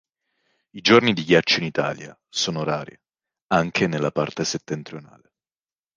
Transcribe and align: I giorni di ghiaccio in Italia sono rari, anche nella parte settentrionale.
I 0.71 0.81
giorni 0.81 1.13
di 1.13 1.23
ghiaccio 1.23 1.59
in 1.59 1.65
Italia 1.65 2.19
sono 2.27 2.63
rari, 2.63 2.99
anche 3.53 3.85
nella 3.85 4.09
parte 4.09 4.43
settentrionale. 4.43 5.33